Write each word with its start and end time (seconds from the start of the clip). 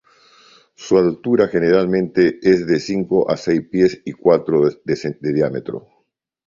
Su 0.73 0.97
altura 0.97 1.47
generalmente 1.47 2.39
es 2.41 2.65
de 2.65 2.79
cinco 2.79 3.29
a 3.29 3.37
seis 3.37 3.61
pies 3.69 4.01
y 4.03 4.13
cuatro 4.13 4.67
de 4.67 5.31
diámetro. 5.31 5.87